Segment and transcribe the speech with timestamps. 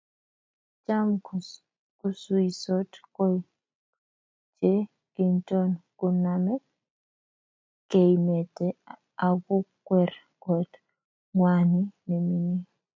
[0.85, 1.07] cham
[2.01, 3.45] kusuisot koik
[4.59, 4.73] che
[5.13, 6.53] kinton kuname
[7.89, 8.67] keimete
[9.29, 10.11] akukwer
[10.43, 10.71] koot
[11.33, 11.71] ng'wany
[12.07, 12.63] ne mining